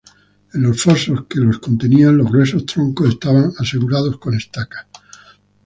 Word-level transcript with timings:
En 0.55 0.63
los 0.63 0.81
fosos 0.81 1.25
que 1.29 1.39
los 1.39 1.59
contenían, 1.59 2.17
los 2.17 2.31
gruesos 2.31 2.65
troncos 2.65 3.09
estaban 3.09 3.53
asegurados 3.59 4.17
con 4.17 4.33
estacas. 4.33 4.87